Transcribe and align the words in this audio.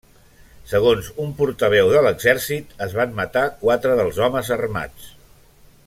Segons 0.69 1.09
un 1.25 1.35
portaveu 1.41 1.91
de 1.95 2.01
l'exèrcit, 2.07 2.73
es 2.87 2.97
van 3.01 3.13
matar 3.21 3.45
quatre 3.61 3.95
dels 4.01 4.19
homes 4.29 4.51
armats. 4.57 5.15